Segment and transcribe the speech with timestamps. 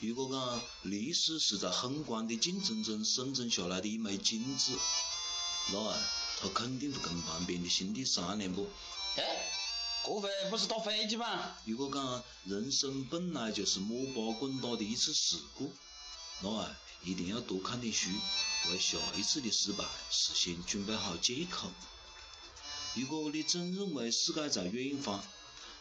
[0.00, 4.72] 如果讲历史是在很光的竞争中生存下来的一枚金子，
[5.70, 5.98] 那啊，
[6.40, 8.66] 它肯定会跟旁边的兄弟商量不？
[9.16, 9.22] 哎，
[10.02, 11.54] 这回不是打飞机吗？
[11.66, 15.70] 如果讲人生本来就是摸爬滚打的一次事故，
[16.40, 18.08] 那啊，一定要多看点书，
[18.70, 21.70] 为下一次的失败事先准备好借口。
[22.94, 25.22] 如果你真认为世界在远方，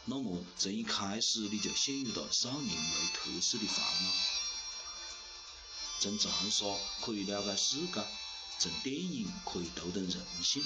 [0.10, 4.10] 那么从一开始你就陷入了少年维特色的烦恼。
[6.00, 6.66] 从长沙
[7.06, 8.02] 可以了解世界，
[8.58, 10.64] 从电影可以读懂人性，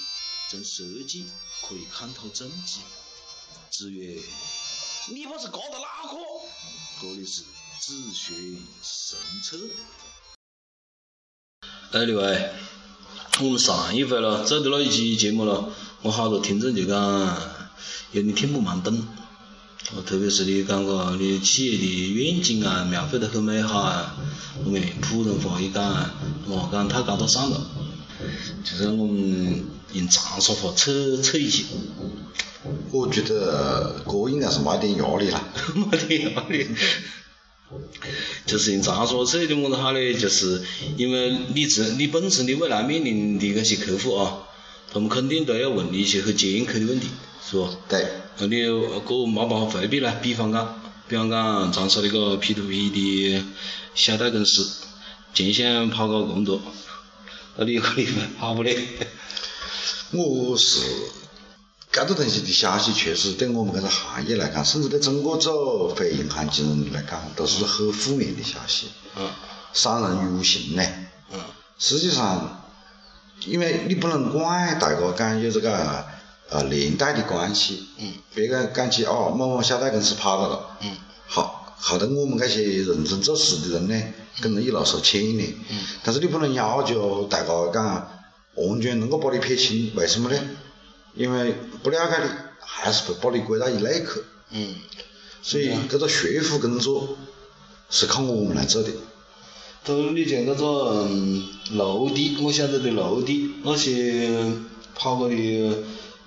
[0.48, 1.26] 从设计
[1.68, 2.80] 可以看透政治。
[3.70, 4.18] 子曰
[5.12, 6.16] ：“你不是搞的哪科？
[7.02, 7.42] 这里是
[7.80, 8.32] 自学
[8.82, 9.58] 神策。”
[11.92, 12.50] 哎，刘伟，
[13.40, 16.98] 我们上一回了做的那一期节目了，我好多听众就讲
[18.12, 19.06] 有点听不蛮懂。
[19.96, 24.16] 哦，特别是你讲个你企业的愿景啊，描绘得很美好啊，
[24.64, 26.10] 我们普通话一讲，
[26.48, 27.66] 莫讲太高大上了，
[28.64, 31.64] 就是我们用长沙话扯扯一些。
[32.90, 36.66] 我觉得这应该是没点压力啦，没点压力。
[38.46, 40.14] 就是用长沙话扯的么子好呢？
[40.14, 40.62] 就是
[40.96, 44.38] 因为你自你本身你未来面临的那些客户啊，
[44.92, 47.06] 他们肯定都要问你一些很尖刻的问题，
[47.50, 47.68] 是不？
[47.88, 48.06] 对。
[48.38, 53.44] 那你个没办法回避呢，比方讲，比方讲长沙那个 P to P 的
[53.94, 54.66] 小贷公司，
[55.32, 56.60] 前线跑个工作，
[57.56, 58.08] 那你可以
[58.40, 58.76] 跑不嘞。
[60.10, 60.80] 我是，
[61.92, 68.88] 搿个东西的消息确实对我们搿个行业来讲，甚至对中国做非银行金融来讲，都是很负面的消息。
[69.16, 69.30] 嗯。
[69.72, 70.82] 伤人于无形呢。
[71.32, 71.40] 嗯。
[71.78, 72.64] 实际上，
[73.44, 76.04] 因为你不能怪大家讲有这个。
[76.50, 80.94] 呃，连带的关系，嗯，别个讲起哦，某某小贷公司跑了了，嗯，
[81.26, 84.12] 好，后头我们这些认真做事的人呢，
[84.42, 88.08] 跟着一路受牵连，嗯，但是你不能要求大家讲
[88.56, 90.38] 完全能够把你撇清，为什么呢？
[91.14, 94.74] 因为不了解你，还是会把你归到一类去，嗯，
[95.42, 97.16] 所以这个说服工作
[97.88, 98.90] 是靠我们来做的。
[99.82, 101.08] 都你像那个
[101.72, 104.52] 陆地，我晓得的陆地那些
[104.94, 105.34] 跑过的。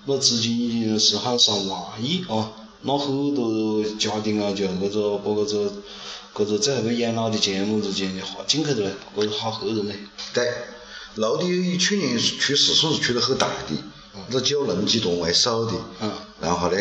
[0.10, 2.50] 那资金已经是喊上万亿啊！
[2.84, 5.72] 那很多家庭啊，就搿个把搿个
[6.34, 9.96] 搿个最后个养老的钱么子钱就花进去了嘞，搿是好吓人嘞。
[10.34, 10.50] 对，
[11.16, 11.44] 老的
[11.78, 13.76] 去年出事算是出得很大的，
[14.32, 16.78] 这九龙集团为首的，嗯，然后呢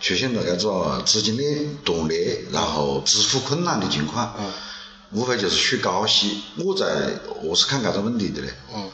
[0.00, 4.50] 出现了搿个资金链断裂，然后支付困难的情况，嗯，
[5.12, 6.40] 无非就是出高息。
[6.56, 8.54] 我在我是看搿个问题的嘞？
[8.74, 8.88] 嗯，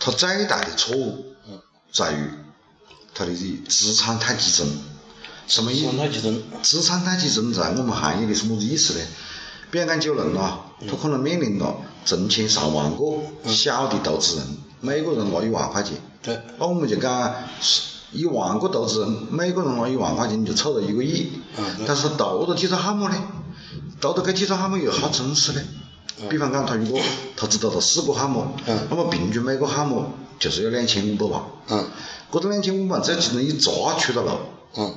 [0.00, 1.60] 他最大的错误，嗯，
[1.92, 2.45] 在于。
[3.16, 3.32] 它的
[3.66, 4.66] 资产太集中，
[5.46, 5.80] 什么意？
[5.80, 6.42] 资产太集中。
[6.62, 9.00] 资产太集中在我们行业里是么子意思呢？
[9.70, 13.04] 比方讲九龙啊，他可能面临了成千上万个
[13.46, 14.46] 小的投资人，
[14.80, 15.96] 每个人拿一万块钱。
[16.22, 16.38] 对。
[16.58, 17.34] 那我们就讲，
[18.12, 21.32] 一万个投资人，每个人拿一万块钱，就凑到一个亿。
[21.56, 21.64] 嗯。
[21.86, 23.16] 但是投到几个项目呢？
[23.98, 25.62] 投到这几个项目有好真实呢？
[26.28, 27.00] 比方讲，他如果
[27.36, 28.46] 他只投了四个项目，
[28.90, 31.42] 那么平均每个项目就是要两千五百万。
[31.68, 31.90] 嗯。
[32.32, 34.30] 搿个两千五百万只要其中一砸出了路，
[34.76, 34.94] 嗯，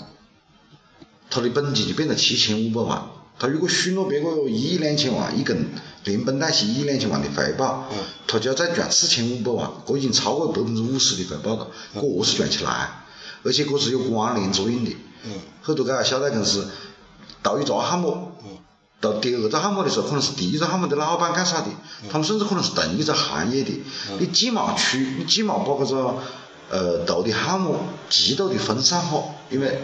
[1.30, 3.04] 他的本金就变成七千五百万。
[3.38, 5.56] 他如果许诺别个一亿两千万，一共
[6.06, 7.98] 连本带息一亿两千万的回报，嗯，
[8.28, 11.68] 他就要再赚四千五百万，搿已经超过百分之五十的回报了。
[11.96, 13.04] 搿何是赚起来？
[13.44, 14.96] 而且搿是有关联作用的。
[15.24, 16.68] 嗯，很多搿个小贷公司
[17.44, 18.58] 投一个项目，嗯，
[19.02, 21.68] 到第二个项目的时候，可能是第一个项目的老板介绍的，
[22.12, 23.82] 他们甚至可能是同一个行业的。
[24.20, 26.16] 你既冇出，你既冇把这个。
[26.72, 27.78] 呃，投的项目
[28.12, 29.82] 极度的分散化，因为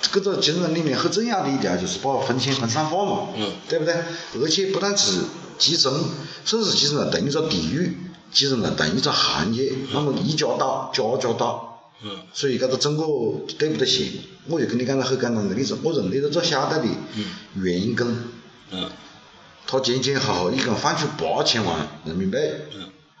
[0.00, 3.96] 这个金融里面很重要的一条就是把风险分散化嘛，嗯，对不对？
[4.40, 5.22] 而且不但是
[5.58, 5.92] 集中，
[6.44, 7.98] 甚至集中在同一个地域，
[8.32, 13.04] 集中在同一个行业，那么一家倒，家家倒，嗯，所以搿个整个
[13.58, 14.20] 对不得行。
[14.48, 16.86] 我就跟你讲个很简单的例子，我认得个做小贷的
[17.54, 18.16] 员工，
[18.70, 18.90] 嗯，
[19.66, 22.38] 他前前后后一共放出八千万人民币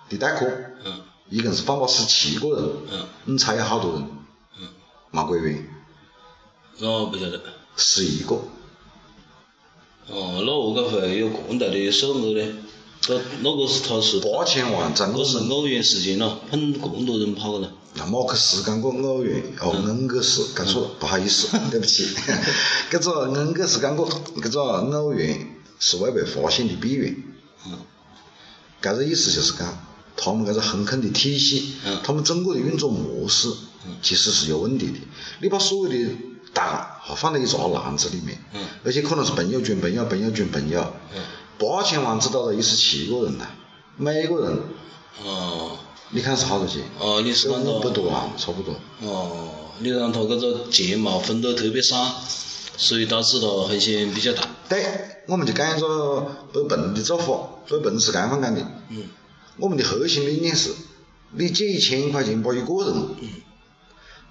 [0.08, 1.00] 的贷款，嗯。
[1.30, 4.08] 一共是放了十七个人，嗯你猜有好多人？
[5.10, 5.68] 没归元。
[6.80, 7.38] 我不晓得。
[7.76, 8.34] 十一个。
[10.06, 12.56] 哦，那何个会有这么大的数额呢？
[13.08, 14.20] 那那个是他是。
[14.20, 17.72] 八千万，真的是偶然事件咯，碰这么多人跑了。
[17.94, 22.08] 那马克思讲过偶然，哦，恩格斯讲错了，不好意思， 对不起。
[22.90, 25.28] 搿个恩格斯讲过，搿个偶然
[25.78, 27.14] 是未被发现的必然。
[27.66, 27.78] 嗯。
[28.82, 29.84] 搿个意思就是讲。
[30.20, 33.48] 他们搿个风控的体系，他们整个的运作模式，
[34.02, 34.94] 其实是有问题的。
[35.40, 36.10] 你把所有的
[36.52, 36.66] 蛋
[37.00, 38.36] 哈放在一个篮子里面，
[38.82, 40.92] 而且可能是朋友圈朋友朋友圈朋友，
[41.58, 43.46] 八千万只到了一十七个人呢，
[43.96, 44.58] 每个人
[45.24, 45.76] 哦
[46.10, 46.82] 你看是好多钱？
[46.98, 48.74] 哦，你是讲五百到多啊差不多。
[49.02, 49.48] 哦，
[49.80, 52.12] 你让他搿个钱毛分得特别散，
[52.76, 54.48] 所以导致了风险比较大。
[54.68, 54.84] 对，
[55.26, 56.20] 我们就讲一个
[56.52, 58.60] 北笨的做法，北笨是这样讲的。
[58.90, 59.04] 嗯
[59.58, 60.72] 我们的核心理念是，
[61.32, 63.28] 你借一千块钱把一个人，嗯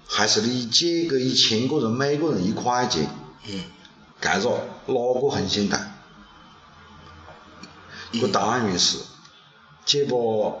[0.06, 3.06] 还是你借给一千个人，每个人一块钱，
[3.46, 3.62] 嗯
[4.20, 4.50] 搿个
[4.86, 5.78] 哪个风险大？
[8.12, 8.98] 嗯我当然是
[9.84, 10.16] 借把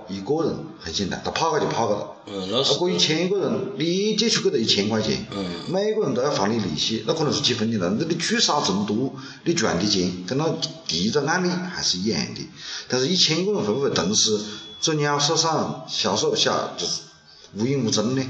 [0.08, 2.12] 一个人很简单，他跑个就跑个了。
[2.26, 7.94] 嗯，那是那过一千个人，你借出去的一千块钱，嗯每个人都要还你利息，那可能是几分钱了。
[7.98, 9.14] 那你聚少成多，
[9.44, 10.54] 你赚的钱跟那
[10.86, 12.40] 第一个案例还是一样的。
[12.88, 14.38] 但是一千个人会不会同时
[14.80, 17.02] 走鸟兽散、销售下就是
[17.54, 18.22] 无影无踪呢？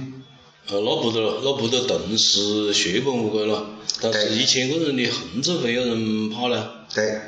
[0.69, 3.65] 呃，那不得了，那不得同时血本无归了。
[4.01, 6.71] 但是一千个人你横着会有人跑呢？
[6.95, 7.21] 对，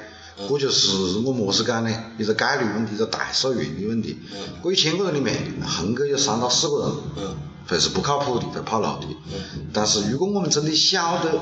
[0.49, 1.91] 这就是我么是讲呢？
[2.19, 4.17] 一个概率问题，一个大数原理问题。
[4.33, 5.37] 嗯这一千个人里面，
[5.67, 7.37] 横个有三到四个人嗯
[7.67, 9.07] 会是不靠谱的，会跑路的。
[9.33, 11.41] 嗯但是如果我们真的晓得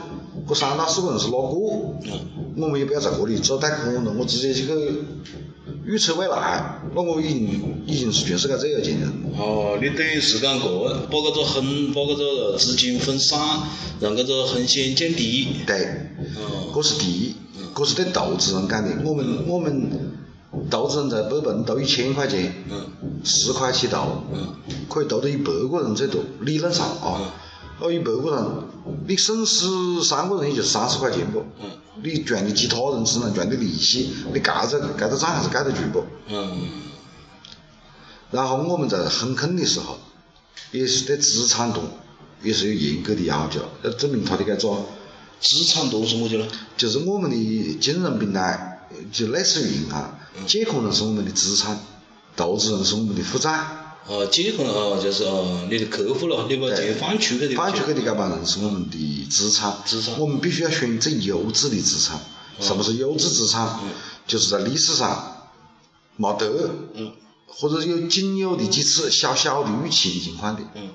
[0.48, 1.56] 这三到四个人是哪个，
[2.04, 4.66] 嗯我们也不要在这里做太可能，我直接去
[5.84, 9.10] 预测未来，那我已经已经是全世界最有钱人。
[9.38, 13.38] 哦，你等于是讲个把这个横，把这个资金分散，
[14.00, 15.48] 让这个风险降低。
[15.66, 17.27] 对，哦这是第一，
[17.78, 18.90] 这是对投资人讲的。
[19.04, 19.90] 我们我们
[20.68, 22.86] 投资人在北奔投一千块钱，嗯。
[23.24, 24.56] 十块起投，嗯。
[24.88, 27.32] 可以投到一百个人最多，理论上啊，
[27.80, 28.44] 那一百个人，
[29.06, 29.66] 你损失
[30.02, 31.44] 三个人也就三十块钱不？
[31.62, 31.70] 嗯。
[32.02, 36.04] 你赚的其他人身上赚的利息，你盖着盖着账还是盖得住不？
[36.28, 36.58] 嗯。
[38.30, 39.98] 然后我们在很坑的时候，
[40.70, 41.80] 也是对资产度
[42.42, 44.84] 也是有严格的要求，要证明他的搿种，
[45.40, 46.46] 资产都是么子呢？
[46.76, 48.80] 就是我们的金融平台，
[49.12, 51.78] 就类似于银行，借款人是我们的资产，
[52.36, 53.50] 投资人是我们的负债，
[54.06, 57.54] 哦，借款哦，就是哦，你的客户了，你把钱放出去的。
[57.54, 62.18] 放出去的这帮人是我们的资产，资产我们必须要选最优质的资产。
[62.60, 63.78] 什么是优质资产？
[64.26, 65.48] 就是在历史上
[66.16, 67.12] 没得，嗯
[67.46, 70.62] 或者有仅有的几次小小的预期的情况的。
[70.74, 70.90] 嗯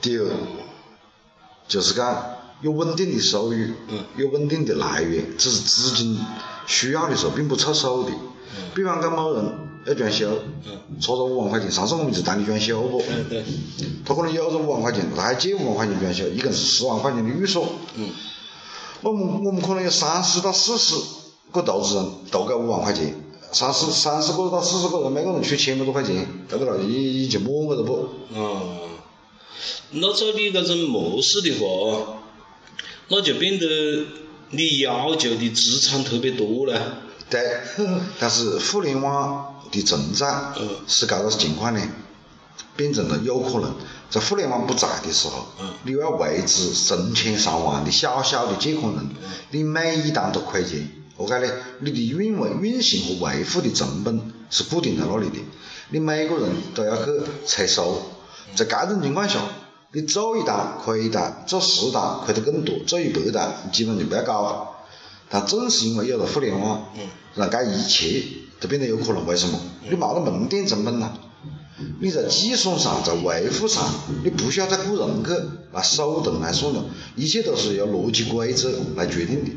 [0.00, 0.30] 第二，
[1.68, 3.56] 就是讲有稳定的收入，
[3.88, 6.18] 嗯有稳定的来源，只是资金
[6.66, 8.10] 需要的时候并不凑手的。
[8.74, 9.44] 比方讲某人
[9.86, 10.28] 要装修，
[10.66, 13.00] 嗯差着五万块钱，上次我们就谈的装修不？
[13.08, 13.44] 嗯对
[14.04, 17.64] 他可能有着五万块钱，他还借五万块钱装修，一共是十万块钱的预算。
[17.96, 18.10] 嗯
[19.02, 20.94] 我们我们可能有三十到四十
[21.52, 23.14] 个投资人投个五万块钱，
[23.50, 26.84] 三十三十个到四十个人，每个人出千把多块钱，对不对？
[26.84, 28.08] 也也就满个了不？
[28.34, 28.80] 嗯，
[29.92, 32.19] 那照你这种模式的话，
[33.10, 33.66] 那就变得
[34.50, 36.98] 你要求的资产特别多了。
[37.28, 37.60] 对，
[38.18, 40.26] 但是互联网的存在
[40.58, 40.68] 嗯。
[40.86, 41.80] 使搿个情况呢，
[42.76, 43.74] 变成了有可能
[44.08, 49.08] 在互联网不在的时候嗯，你要维持成千上万的小小的借款人，
[49.50, 51.52] 你每一单都亏钱，何解呢？
[51.80, 55.38] 你的运维、运行和维护的成本是固定在那里的，
[55.90, 57.12] 你每个人都要去
[57.46, 58.02] 催收，
[58.56, 59.38] 在搿种情况下，
[59.92, 64.68] 你做一单亏一单，做十单亏得更多，做一百单你基本就不要搞了。
[65.28, 66.88] 但正是因为有了互联网，
[67.34, 68.22] 让这一切
[68.60, 69.26] 都变得有可能。
[69.26, 69.58] 为什么？
[69.88, 71.18] 你没得门店成本了，
[72.00, 73.84] 你在计算上，在维护上，
[74.22, 75.30] 你不需要再雇人去
[75.72, 76.84] 来手动来算了，
[77.16, 79.50] 一切都是由逻辑规则来决定的。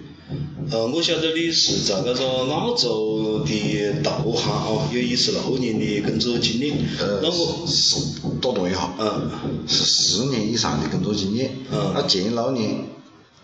[0.71, 6.71] 呃，我晓得你是在搿个澳洲的投行哦，有一十六年的工作经历。
[6.99, 7.97] 呃，那我是
[8.41, 9.29] 打断一下，嗯
[9.67, 11.51] 是十年以上的工作经验。
[11.71, 12.85] 嗯那前六年，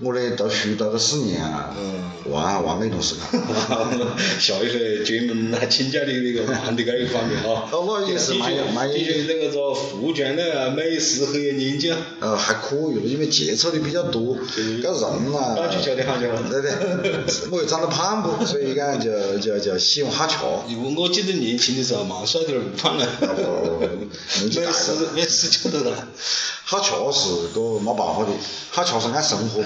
[0.01, 3.23] 我呢读书读了四年啊，嗯忘啊忘了一段时间。
[4.39, 7.67] 下一回专门来请教你那个玩的这一方面啊。
[7.73, 11.93] 哦那也是蛮有蛮有的确对搿个服装的美食很有研究。
[12.21, 16.71] 呃，还可以了，因为接触的比较多，搿人呐，那就晓得好就好对对，
[17.51, 20.71] 我又长得胖不，所以讲就就就喜欢好吃。
[20.73, 23.05] 因为我记得年轻的时候蛮帅的，不胖了。
[23.21, 23.81] 哦
[24.39, 26.07] 年纪美大了食美食晓得了。
[26.77, 28.31] 好吃是个没办法的，
[28.71, 29.63] 他确实按生活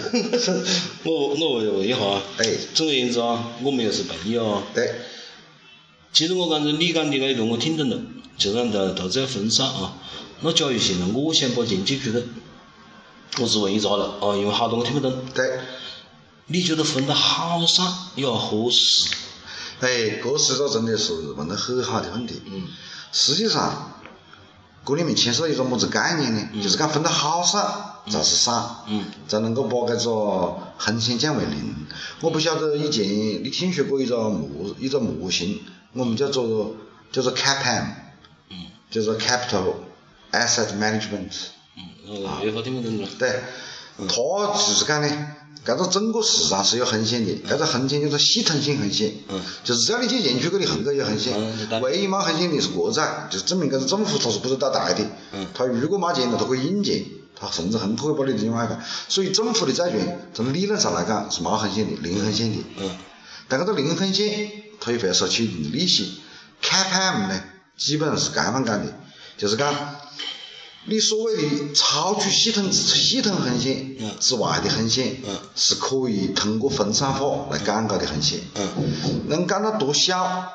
[1.03, 1.11] 不。
[1.11, 4.63] 我我问问一下啊，哎，总而言之啊，我们又是朋友啊。
[4.73, 5.01] 对，
[6.13, 7.99] 其实我刚才你讲的那一段我听懂了，
[8.37, 9.97] 就讲投投资要分散啊。
[10.39, 12.23] 那假如现在我想把钱借出去，
[13.41, 15.13] 我只问一茬了啊，因为好多我听不懂。
[15.35, 15.59] 对，
[16.47, 19.09] 你觉得分得好散又合适？
[19.81, 22.41] 哎，这是个真的是问得很好的问题。
[22.45, 22.63] 嗯
[23.11, 24.01] 实际上，
[24.85, 26.61] 这里面牵涉到一个么子概念呢？
[26.61, 27.63] 就是讲分得好散
[28.11, 31.73] 才是散，嗯才能够把这个横线降为零。
[32.19, 35.61] 我不晓得以前你听说过一个模一个模型，
[35.93, 36.75] 我们叫做
[37.11, 37.85] 叫做 CAPM，
[38.49, 39.75] 嗯叫做 Capital
[40.31, 41.31] Asset Management。
[41.77, 43.07] 嗯，呃，这话听不懂了。
[43.17, 43.39] 对，
[43.97, 45.27] 它只是讲呢，
[45.65, 49.41] 搿个整个市场是有横线的，搿个横线叫做系统性横线，嗯。
[49.63, 55.05] 就是只要你去研究搿里横个有横线嗯，唯一冇横线的是国债，就是证明搿个政府它是不是倒台的。
[55.31, 57.05] 嗯，它如果冇钱了，它可以印钱，
[57.39, 58.77] 它甚至很可以把你的另外一个，
[59.07, 62.97] 所以政府的债券从理论上来讲是冇横线的，零横线的，嗯。
[63.47, 64.51] 但搿个零横线
[64.81, 66.19] 它又会收取一定的利息
[66.61, 67.43] ，CAPM 呢
[67.77, 68.93] 基本上是搿样讲的，
[69.37, 69.73] 就是讲
[70.85, 74.11] 你所谓的超出系统系统横线嗯。
[74.19, 78.67] 之外的横线嗯，是可以通过分散化来减高的横线，嗯。
[79.27, 80.45] 能减到多小，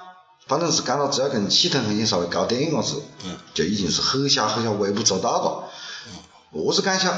[0.47, 5.71] 反正是减到只要跟系统横线稍微高点一下子嗯，就已经是很小很小微不足道了。
[6.53, 7.13] 何是减小？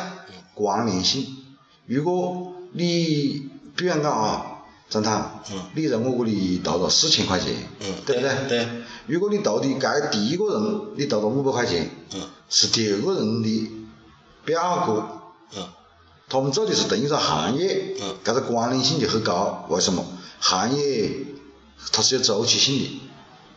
[0.55, 1.27] 关联性。
[1.87, 7.87] 如果你比方讲啊，张涛嗯，你在我这里投了四千块钱，嗯。
[8.07, 8.49] 对不对？
[8.49, 8.69] 对
[9.07, 13.71] 如果你投的该第一个人你投了五百块钱，嗯是第二个人的
[14.45, 15.69] 表哥，嗯。
[16.29, 19.67] 他们做的是同一个行业嗯，搿个关联性就很高。
[19.69, 20.05] 为什么？
[20.39, 21.11] 行业
[21.91, 23.01] 它是有周期性的，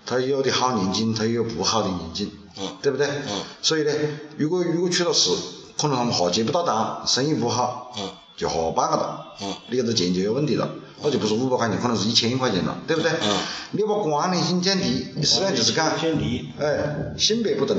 [0.06, 2.78] 它有的好年景，它也有不好的年景，嗯。
[2.82, 3.08] 对不对？
[3.08, 3.44] 嗯。
[3.62, 3.92] 所以呢，
[4.38, 5.30] 如果如果出了事，
[5.78, 8.10] 可能他们下接不到单，生意不好，嗯。
[8.36, 9.54] 就下半个了，嗯。
[9.70, 10.68] 你搿个钱就有问题了，
[11.04, 13.12] 那就不是五百块钱，可能是一千块钱了，对不对？
[13.22, 13.38] 嗯。
[13.72, 16.50] 你把关联性降低，实际上就是讲，降低。
[16.60, 17.78] 哎，性别不同，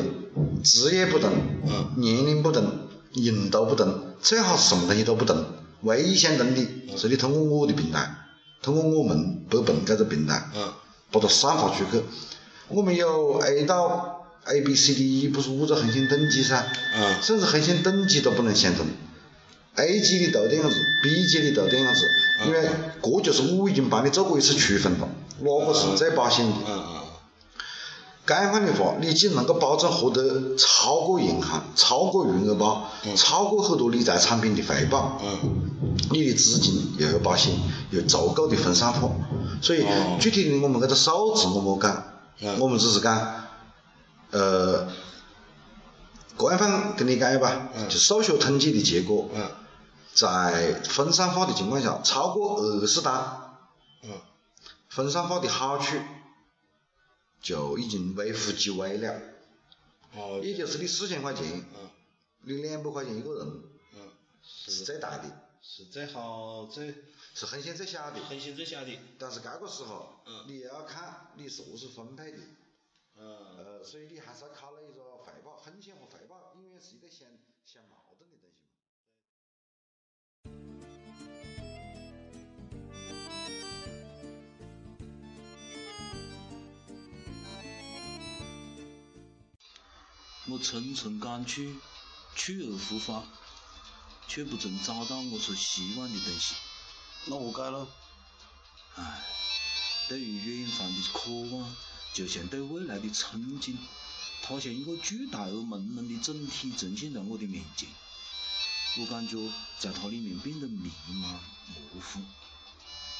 [0.63, 1.31] 职业不同，
[1.67, 2.65] 嗯年龄不同，
[3.13, 5.45] 人都不同，最好是什么东西都不同，
[5.83, 8.09] 唯一相同的是你通过我的平台，
[8.63, 10.73] 通过我们北鹏这个平台，嗯
[11.11, 12.03] 把它散发出去。
[12.69, 16.65] 我们有 A 到 A B C D E 不是五个横线等级噻，
[16.97, 18.87] 嗯甚至横线等级都不能相同。
[19.77, 22.07] A 级的都这样子，B 级的都这样子，
[22.47, 22.69] 因为
[23.03, 25.09] 这就是我已经帮你做过一次区分了，
[25.41, 26.53] 哪个是最保险的。
[26.67, 27.04] 嗯嗯
[28.27, 35.71] 这样的话，你既能够保证获得超过银行、超过余额宝、超过很多理财产品的回报，嗯。
[36.11, 37.55] 你的资金又有保险，
[37.91, 39.11] 有足够的分散化。
[39.61, 40.17] 所以哦。
[40.19, 42.03] 具体的我们这个数字我没讲，
[42.41, 42.59] 嗯。
[42.61, 43.45] 我们只是讲，
[44.31, 44.89] 呃，
[46.39, 47.89] 这样方跟你讲吧，嗯。
[47.91, 49.51] 就数学统计的结果，嗯。
[50.15, 53.13] 在分散化的情况下，超过二十单，
[54.03, 54.13] 嗯。
[54.89, 55.97] 分散化的好处
[57.45, 59.21] 就已经微乎其微了。
[60.15, 61.45] 哦也就是你四千块钱，
[61.77, 61.91] 嗯。
[62.43, 64.11] 你两百块钱一个人嗯。
[64.43, 65.25] 是最大的，
[65.61, 66.95] 是最好最
[67.35, 68.21] 是风险最小的。
[68.29, 72.39] 风险最小的但是这个时候嗯，你也要看你是何是分配的，
[73.17, 73.37] 嗯。
[73.59, 77.29] 呃，所以你还是要考虑一个回报，风险和回报永远是一个相
[77.67, 78.34] 相矛盾的
[90.47, 91.75] 我层层赶去，
[92.37, 93.27] 去而复返，
[94.29, 96.55] 却不曾找到我所希望的东西。
[97.25, 97.89] 那何解咯？
[98.97, 99.25] 唉，
[100.07, 101.75] 对于远方的渴望，
[102.13, 103.75] 就像对未来的憧憬，
[104.43, 107.89] 它像一个巨大而朦胧的整体呈现在我的面前。
[108.99, 109.39] 我感觉
[109.81, 112.21] 在它里面变得迷茫模糊，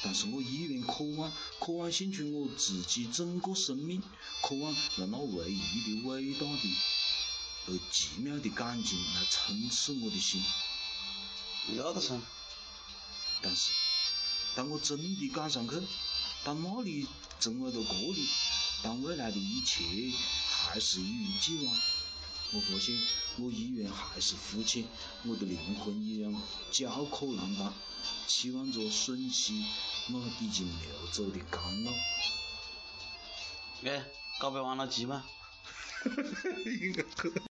[0.03, 4.03] 但是我依然渴望，渴望献出我自己整个生命，
[4.43, 6.75] 渴望让那唯一的、伟大的
[7.67, 10.43] 而奇妙的感情来充斥我的心。
[11.75, 12.19] 要得噻。
[13.41, 13.71] 但是，
[14.55, 15.75] 当我真的赶上去，
[16.43, 17.07] 当那里
[17.39, 17.81] 成为了这
[18.13, 18.27] 里，
[18.81, 19.83] 当未来的一切
[20.49, 21.75] 还是一如既往，
[22.53, 22.97] 我发现
[23.37, 24.87] 我依然还是肤浅，
[25.25, 26.35] 我的灵魂依然
[26.71, 27.73] 焦渴难当，
[28.27, 29.65] 期望着吮吸
[30.07, 31.91] 那已经流走的甘露。
[33.83, 34.05] 哎，
[34.39, 35.25] 告别完了急吗？